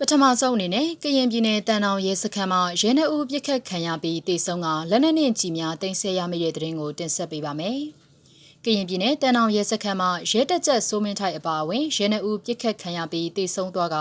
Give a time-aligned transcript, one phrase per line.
[0.00, 7.78] ပထမဆုံးအနေနဲ့ကရင်ပြည်နယ်တန်တောင်ရဲစခန်းမှာရဲနှအုပ်ပြစ်ခတ်ခံရပြီးတေဆုံးကလက်နက်နဲ့ကြီးများတင်ဆက်ရမိတဲ့တဲ့ရင်ကိုတင်ဆက်ပေးပါမယ်။
[8.64, 13.96] ကရင်ပြည်နယ်တန်တောင်ရဲစခန်းမှာရဲတက်ကြက်စိုးမင်းထိုက်အပါအဝင်ရဲနှအုပ်ပြစ်ခတ်ခံရပြီးတေဆုံးသွားက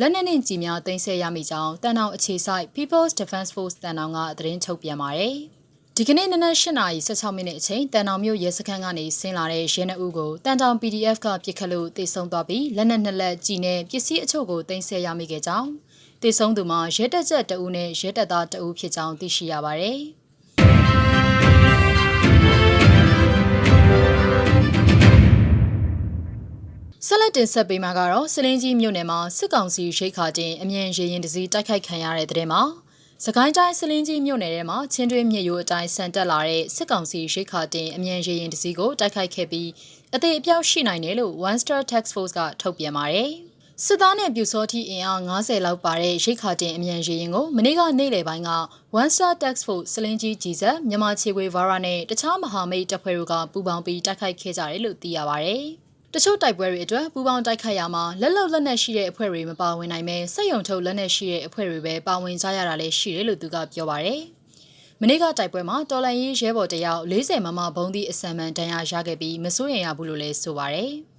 [0.00, 5.36] လက်နက်နဲ့ကြီးများတင်ဆက်ရမိကြောင်းတန်တောင်အခြေစိုက် People's Defense Force တန်တောင်ကသတင်းထုတ်ပြန်ပါတယ်။
[5.98, 15.70] ဒီကနေ့နနက်၈နာရီ16မိနစ်အချိန်တန်တောင်မြို့ရဲစခန်းကနေဆင်းလာတဲ့ရဲနှအုပ်ကိုတန်တောင် PDF ကပြစ်ခတ်လို့တေဆုံးသွားပြီးလက်နက်နှစ်လက်ကြီးနဲ့ပစ္စည်းအချို့ကိုတင်ဆက်ရမိခဲ့ကြောင်း
[16.22, 19.98] တေဆုံးသူမှာရဲတက်ချက်တအူးနဲ့ရဲတက်သားတအူးဖြစ်ကြောင်းသိရှိရပါတယ်
[27.06, 32.62] ဆက်လက်တင်ဆက်ပေးမှာကတော့စလင်းကြီးမြို့နယ်မှာစစ်ကောင်စီရိတ်ခါတင်အမြန်ရေရင်တစည်းတိုက်ခိုက်ခံရတဲ့တဲ့မှာ
[33.24, 39.70] စကိုင်းတိုင်းစလင်းကြီးမြို့နယ်ထဲမှာချင်းတွင်းမြစ်ရိုးအတိုင်းဆန်တက်လာတဲ့စစ်ကောင်စီရိတ်ခါတင်အမြန်ရေရင်တစည်းကိုတိုက်ခိုက်ခဲ့ပြီး
[40.14, 43.30] အသေးအပြောက်ရှိနိုင်တယ်လို့ One Star Tax Force ကထုတ်ပြန်ပါတယ်။
[43.84, 48.50] စစ်သားနဲ့ပြူစောတိအင်အား90လောက်ပါတဲ့ရိတ်ခါတင်အမြန်ရေရင်ကိုမနေ့ကနေ့လယ်ပိုင်းက
[49.00, 55.66] One Star Tax Force စလင်းကြီးကြီးစက်မြန်မာခြေခွေဗာရာနဲ့တခြားမဟာမိတ်တပ်ဖွဲ့တို့ကပူးပေါင်းပြီးတိုက်ခိုက်ခဲ့ကြတယ်လို့သိရပါတယ်။
[56.18, 64.20] တချို့တိုက်ပွဲတွေအတွက်ပူးပေါင်းတိုက်ခိုက်ရမှာလက်လုံလက်နက်ရှိတဲ့အဖွဲ့တွေမပါဝင်နိုင်ပဲစက်ယုံထုတ်လက်နက်ရှိတဲ့အဖွဲ့တွေပဲပါဝင်ကြရတာလည်းရှိတယ်လို့သူကပြောပါတယ်။
[65.00, 70.92] မနေ့ကတိုက်ပွဲမှာတော်လန်ရေးရဲဘော်တယောက်40မမဘုံသီးအစံမှန်တန်ရာရခဲ့ပြီးမစိုးရင်ရဘူးလို့လည်းဆိုပါတယ်။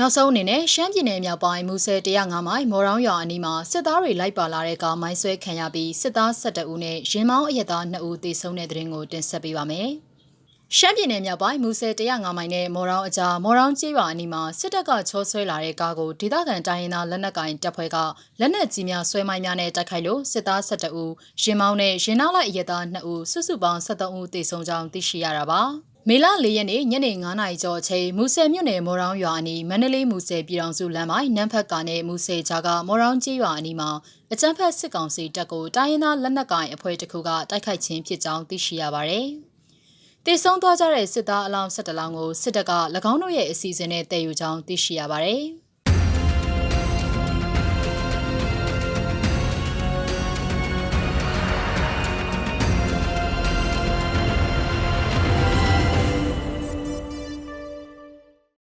[0.00, 9.88] နောက်ဆုံးအနေနဲ့ရှမ်းပြည်နယ်မြောက်ပိုင်းမူဆယ်105မိုင်မော်ရောင်းရွာအနီးမှာစစ်သားတွေလိုက်ပါလာတဲ့ကားမိုင်းဆွဲခံရပြီးစစ်သား12ဦးနဲ့ရင်မောင်းအရက်သား2ဦးသေဆုံးတဲ့တဲ့ရင်ကိုတင်ဆက်ပေးပါမယ်။
[10.76, 17.96] ရှမ်းပြည်နယ်မြောက်ပိုင်းမူဆယ်105မိုင်နဲ့မော်ရောင်းအကြားမော်ရောင်းကျေးရွာအနီးမှာစစ်တပ်ကချောဆွဲလာတဲ့ကားကိုဒေသခံတိုင်းရင်းသားလက်နက်ကင်တပ်ဖွဲ့က
[18.40, 21.12] လက်နက်ကြီးများဆွဲမိုင်းများနဲ့တိုက်ခိုက်လို့စစ်သား12ဦး
[21.42, 25.62] ရင်မောင်းနဲ့ရင်နောက်လိုက်အရက်သား2ဦးစုစုပေါင်း73ဦးသေဆုံးကြောင်းသိရှိရတာပါ။
[26.06, 33.90] မေလ၄ရက်နေ့ညနေ9:00နာရီကျော်အချိန်မူဆယ်မြို့နယ်မော်ရောင်းရွာအနီးမန္တလေးမူဆယ်ပြည်တော်စုလမ်းပိုင်းနန်းဖက်ကနဲ့မူဆယ်ကြားကမော်ရောင်းကြီးရွာအနီးမှာ
[34.32, 39.26] အကြမ်းဖက်စစ်ကောင်စီတပ်ကိုတိုင်းရင်းသားလက်နက်ကိုင်အဖွဲ့တစ်ခုကတိုက်ခိုက်ခြင်းဖြစ်ကြောင်းသိရှိရပါတယ်။
[40.24, 42.72] တေဆုံးသွားကြတဲ့စစ်သားအလောင်း၁၁လောင်းကိုစစ်တပ်က၎
[43.12, 45.44] င်းတို့ရဲ့အစီအစဉ်နဲ့တည်ယူကြောင်းသိရှိရပါတယ်။